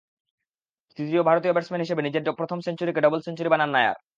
[0.97, 3.97] তৃতীয় ভারতীয় ব্যাটসম্যান হিসেবে নিজের প্রথম সেঞ্চুরিকে ডাবল সেঞ্চুরি বানান নায়ার।